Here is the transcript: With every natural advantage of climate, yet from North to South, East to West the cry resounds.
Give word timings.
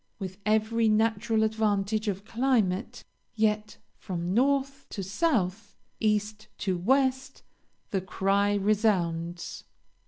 With 0.17 0.39
every 0.47 0.89
natural 0.89 1.43
advantage 1.43 2.07
of 2.07 2.25
climate, 2.25 3.03
yet 3.35 3.77
from 3.99 4.33
North 4.33 4.87
to 4.89 5.03
South, 5.03 5.75
East 5.99 6.47
to 6.57 6.75
West 6.75 7.43
the 7.91 8.01
cry 8.01 8.55
resounds. 8.55 9.63